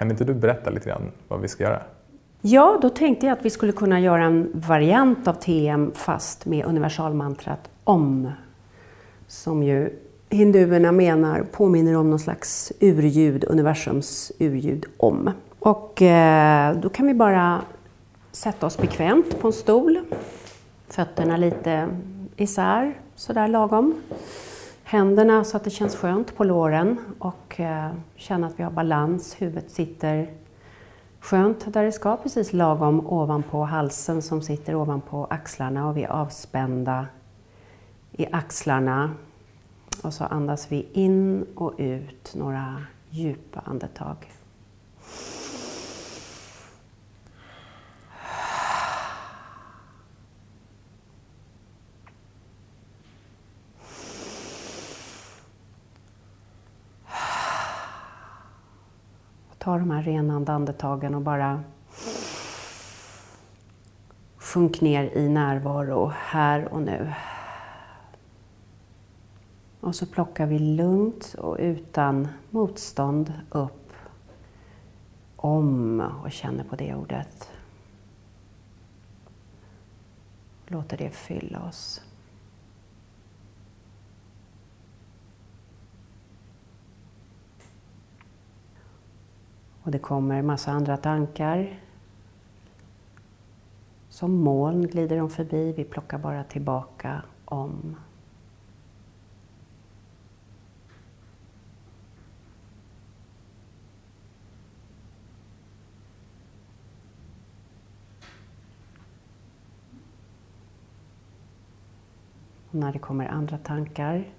[0.00, 1.82] Kan inte du berätta lite grann vad vi ska göra?
[2.40, 6.64] Ja, då tänkte jag att vi skulle kunna göra en variant av TM fast med
[6.64, 8.30] universalmantrat OM.
[9.26, 9.98] Som ju
[10.30, 15.30] hinduerna menar påminner om någon slags urljud, universums urljud OM.
[15.58, 17.60] Och eh, då kan vi bara
[18.32, 19.98] sätta oss bekvämt på en stol.
[20.88, 21.88] Fötterna lite
[22.36, 23.94] isär, sådär lagom.
[24.90, 29.36] Händerna så att det känns skönt på låren och eh, känna att vi har balans.
[29.38, 30.30] Huvudet sitter
[31.20, 36.08] skönt där det ska, precis lagom ovanpå halsen som sitter ovanpå axlarna och vi är
[36.08, 37.06] avspända
[38.12, 39.10] i axlarna.
[40.02, 44.16] Och så andas vi in och ut några djupa andetag.
[59.62, 61.62] Ta de här renande andetagen och bara
[64.36, 67.12] sjunk ner i närvaro här och nu.
[69.80, 73.92] Och så plockar vi lugnt och utan motstånd upp
[75.36, 77.48] om och känner på det ordet.
[80.66, 82.02] Låter det fylla oss.
[89.90, 91.80] Och det kommer massa andra tankar.
[94.08, 97.96] Som moln glider de förbi, vi plockar bara tillbaka om.
[112.68, 114.32] Och när det kommer andra tankar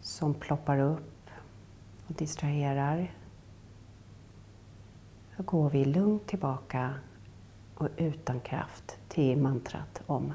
[0.00, 1.30] som ploppar upp
[2.06, 3.12] och distraherar
[5.36, 6.94] så går vi lugnt tillbaka
[7.74, 10.32] och utan kraft till mantrat om.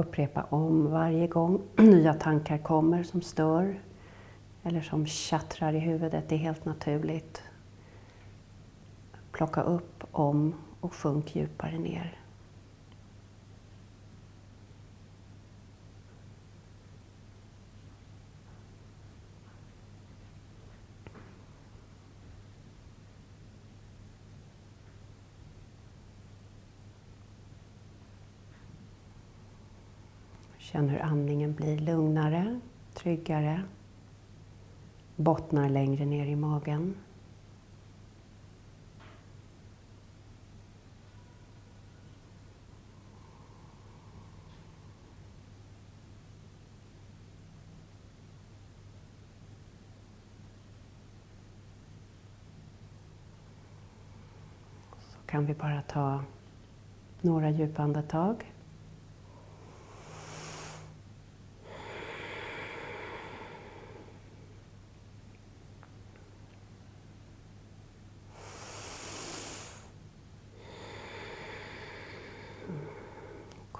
[0.00, 3.80] Upprepa om varje gång nya tankar kommer som stör
[4.62, 6.28] eller som tjattrar i huvudet.
[6.28, 7.42] Det är helt naturligt.
[9.32, 12.18] Plocka upp om och sjunk djupare ner.
[30.72, 32.60] Känn hur andningen blir lugnare,
[32.94, 33.62] tryggare,
[35.16, 36.94] bottnar längre ner i magen.
[54.98, 56.24] Så kan vi bara ta
[57.20, 58.52] några djupa andetag.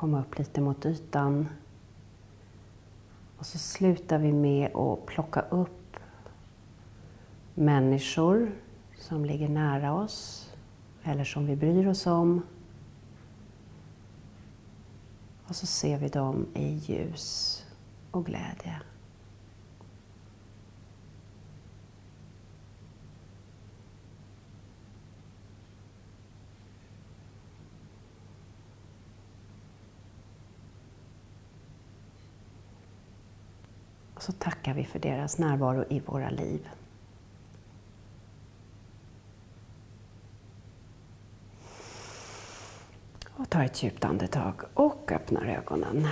[0.01, 1.49] Komma upp lite mot ytan.
[3.39, 5.97] Och så slutar vi med att plocka upp
[7.55, 8.53] människor
[8.99, 10.51] som ligger nära oss
[11.03, 12.43] eller som vi bryr oss om.
[15.47, 17.65] Och så ser vi dem i ljus
[18.11, 18.81] och glädje.
[34.21, 36.69] Och så tackar vi för deras närvaro i våra liv.
[43.31, 46.09] Och tar ett djupt andetag och öppnar ögonen.